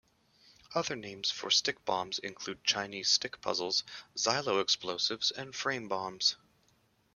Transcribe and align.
Other 0.73 0.95
names 0.95 1.29
for 1.29 1.51
stick 1.51 1.85
bombs 1.85 2.17
include 2.17 2.63
Chinese 2.63 3.07
stick 3.07 3.39
puzzles, 3.39 3.83
xyloexplosives, 4.17 5.31
and 5.37 5.53
frame 5.53 5.87
bombs. 5.89 6.37